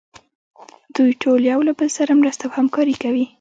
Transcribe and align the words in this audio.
دوی 0.95 1.11
ټول 1.21 1.39
یو 1.51 1.59
له 1.67 1.73
بل 1.79 1.89
سره 1.97 2.11
مرسته 2.21 2.43
او 2.47 2.55
همکاري 2.59 2.95
کوي. 3.03 3.25